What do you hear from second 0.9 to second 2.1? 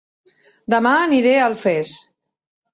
aniré a Alfés